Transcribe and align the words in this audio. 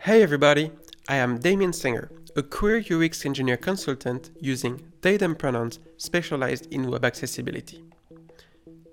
Hey 0.00 0.22
everybody, 0.22 0.70
I 1.06 1.16
am 1.16 1.38
Damien 1.38 1.72
Senger, 1.72 2.08
a 2.34 2.42
queer 2.42 2.78
UX 2.78 3.26
engineer 3.26 3.58
consultant 3.58 4.30
using 4.40 4.80
they 5.02 5.18
them 5.18 5.34
pronouns 5.34 5.80
specialized 5.98 6.72
in 6.72 6.90
web 6.90 7.04
accessibility. 7.04 7.84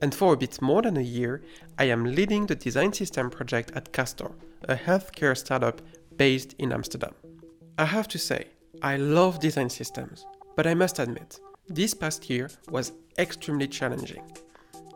And 0.02 0.14
for 0.14 0.34
a 0.34 0.38
bit 0.38 0.62
more 0.62 0.82
than 0.82 0.98
a 0.98 1.02
year, 1.02 1.42
I 1.80 1.86
am 1.86 2.04
leading 2.04 2.48
the 2.48 2.56
design 2.56 2.92
system 2.92 3.30
project 3.30 3.72
at 3.76 3.94
Castor, 3.94 4.32
a 4.68 4.76
healthcare 4.76 5.38
startup 5.38 5.82
based 6.18 6.54
in 6.60 6.74
Amsterdam. 6.74 7.14
I 7.78 7.86
have 7.86 8.10
to 8.10 8.18
say, 8.18 8.48
I 8.82 8.98
love 8.98 9.40
design 9.40 9.70
systems, 9.70 10.26
but 10.58 10.68
I 10.68 10.74
must 10.74 11.00
admit, 11.00 11.40
this 11.70 11.94
past 11.94 12.30
year 12.30 12.50
was 12.70 12.92
extremely 13.18 13.70
challenging. 13.70 14.30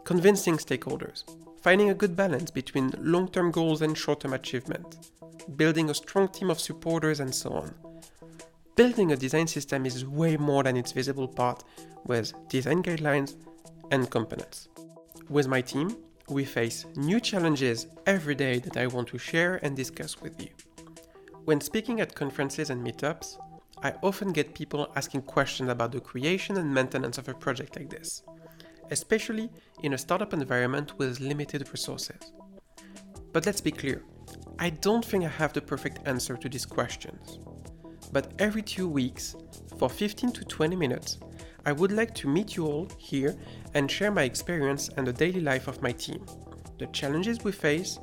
Convincing 0.04 0.58
stakeholders, 0.58 1.24
finding 1.66 1.90
a 1.90 1.96
good 1.96 2.16
balance 2.16 2.52
between 2.52 2.94
long 3.00 3.28
term 3.28 3.50
goals 3.50 3.82
and 3.82 3.98
short 3.98 4.20
term 4.20 4.34
achievement, 4.34 5.10
building 5.56 5.90
a 5.90 5.96
strong 5.96 6.28
team 6.28 6.52
of 6.52 6.60
supporters, 6.60 7.20
and 7.20 7.34
so 7.34 7.50
on. 7.54 7.74
Building 8.76 9.12
a 9.12 9.18
design 9.18 9.48
system 9.48 9.84
is 9.88 10.06
way 10.06 10.38
more 10.38 10.62
than 10.62 10.78
its 10.78 10.92
visible 10.92 11.28
part 11.28 11.64
with 12.06 12.36
design 12.50 12.84
guidelines 12.84 13.34
and 13.90 14.12
components. 14.12 14.70
With 15.28 15.48
my 15.48 15.60
team, 15.60 15.98
we 16.30 16.46
face 16.46 16.86
new 16.96 17.20
challenges 17.20 17.88
every 18.06 18.36
day 18.36 18.60
that 18.60 18.78
I 18.78 18.86
want 18.86 19.08
to 19.08 19.18
share 19.18 19.56
and 19.64 19.76
discuss 19.76 20.22
with 20.22 20.40
you. 20.40 20.50
When 21.46 21.60
speaking 21.60 22.00
at 22.00 22.14
conferences 22.14 22.70
and 22.70 22.86
meetups, 22.86 23.40
I 23.82 23.96
often 24.04 24.34
get 24.34 24.54
people 24.54 24.92
asking 24.96 25.24
questions 25.24 25.72
about 25.72 25.94
the 25.94 26.00
creation 26.00 26.58
and 26.58 26.72
maintenance 26.72 27.18
of 27.18 27.28
a 27.28 27.34
project 27.34 27.76
like 27.76 27.90
this, 27.90 28.22
especially 28.92 29.50
in 29.84 29.94
a 29.94 29.98
startup 29.98 30.34
environment 30.34 30.98
with 30.98 31.20
limited 31.20 31.68
resources. 31.72 32.34
But 33.32 33.46
let's 33.46 33.62
be 33.62 33.72
clear 33.72 34.04
I 34.60 34.70
don't 34.70 35.04
think 35.04 35.26
I 35.26 35.28
have 35.28 35.54
the 35.54 35.62
perfect 35.62 36.08
answer 36.08 36.38
to 36.38 36.48
these 36.48 36.66
questions. 36.66 37.40
But 38.12 38.34
every 38.40 38.62
two 38.62 38.88
weeks, 38.88 39.36
for 39.78 39.90
15 39.90 40.32
to 40.32 40.46
20 40.46 40.76
minutes, 40.76 41.20
I 41.66 41.72
would 41.74 41.92
like 41.92 42.14
to 42.16 42.30
meet 42.30 42.56
you 42.56 42.66
all 42.68 42.88
here 42.98 43.36
and 43.74 43.92
share 43.92 44.12
my 44.12 44.24
experience 44.24 44.90
and 44.96 45.06
the 45.06 45.14
daily 45.14 45.42
life 45.42 45.68
of 45.68 45.82
my 45.82 45.92
team, 45.92 46.26
the 46.80 46.86
challenges 46.88 47.44
we 47.44 47.52
face, 47.52 48.00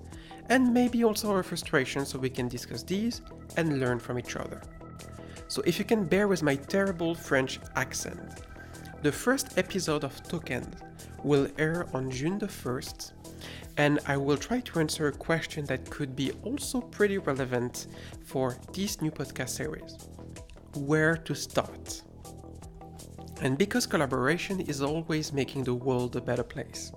and 0.48 0.74
maybe 0.74 1.04
also 1.04 1.30
our 1.30 1.42
frustrations 1.42 2.08
so 2.08 2.18
we 2.18 2.28
can 2.28 2.48
discuss 2.48 2.82
these 2.82 3.22
and 3.56 3.80
learn 3.80 3.98
from 3.98 4.18
each 4.18 4.36
other. 4.36 4.60
So 5.48 5.62
if 5.64 5.78
you 5.78 5.84
can 5.84 6.04
bear 6.04 6.28
with 6.28 6.42
my 6.42 6.56
terrible 6.56 7.14
French 7.14 7.60
accent, 7.76 8.42
the 9.02 9.10
first 9.10 9.58
episode 9.58 10.04
of 10.04 10.22
Tokens 10.28 10.76
will 11.24 11.48
air 11.58 11.88
on 11.92 12.08
June 12.08 12.38
the 12.38 12.46
1st, 12.46 13.12
and 13.76 13.98
I 14.06 14.16
will 14.16 14.36
try 14.36 14.60
to 14.60 14.78
answer 14.78 15.08
a 15.08 15.12
question 15.12 15.64
that 15.66 15.90
could 15.90 16.14
be 16.14 16.30
also 16.44 16.80
pretty 16.80 17.18
relevant 17.18 17.88
for 18.24 18.56
this 18.72 19.02
new 19.02 19.10
podcast 19.10 19.48
series. 19.48 20.08
Where 20.76 21.16
to 21.16 21.34
start? 21.34 22.02
And 23.40 23.58
because 23.58 23.86
collaboration 23.86 24.60
is 24.60 24.82
always 24.82 25.32
making 25.32 25.64
the 25.64 25.74
world 25.74 26.14
a 26.14 26.20
better 26.20 26.44
place, 26.44 26.92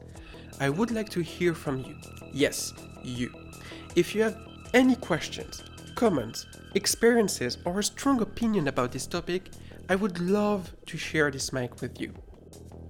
I 0.59 0.69
would 0.69 0.91
like 0.91 1.09
to 1.09 1.21
hear 1.21 1.55
from 1.55 1.79
you. 1.79 1.95
Yes, 2.31 2.71
you. 3.03 3.33
If 3.95 4.13
you 4.13 4.21
have 4.21 4.37
any 4.75 4.95
questions, 4.95 5.63
comments, 5.95 6.45
experiences, 6.75 7.57
or 7.65 7.79
a 7.79 7.83
strong 7.83 8.21
opinion 8.21 8.67
about 8.67 8.91
this 8.91 9.07
topic, 9.07 9.49
I 9.87 9.95
would 9.95 10.19
love 10.19 10.73
to 10.87 10.97
share 10.97 11.29
this 11.29 11.53
mic 11.53 11.79
with 11.81 12.01
you. 12.01 12.13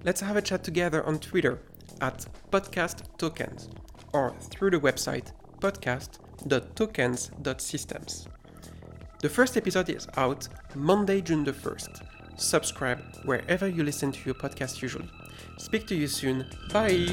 Let's 0.04 0.22
have 0.22 0.36
a 0.36 0.42
chat 0.42 0.64
together 0.64 1.04
on 1.04 1.18
Twitter 1.18 1.60
at 2.00 2.24
podcast 2.50 3.02
tokens 3.18 3.68
or 4.12 4.34
through 4.50 4.70
the 4.70 4.80
website 4.80 5.32
podcast.tokens.systems. 5.60 8.28
The 9.20 9.28
first 9.28 9.56
episode 9.56 9.90
is 9.90 10.06
out 10.16 10.48
Monday, 10.74 11.20
June 11.20 11.44
the 11.44 11.52
1st. 11.52 12.02
Subscribe 12.38 13.02
wherever 13.24 13.68
you 13.68 13.82
listen 13.82 14.12
to 14.12 14.20
your 14.24 14.34
podcast 14.34 14.80
usually. 14.80 15.10
Speak 15.58 15.86
to 15.88 15.94
you 15.94 16.06
soon. 16.06 16.46
Bye. 16.72 17.08